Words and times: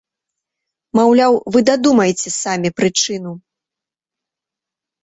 Маўляў, 0.99 1.33
вы 1.55 1.59
дадумайце 1.69 2.29
самі 2.41 2.69
прычыну. 2.77 3.31